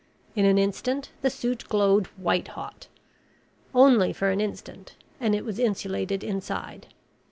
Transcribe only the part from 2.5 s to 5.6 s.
hot. Only for an instant, and it was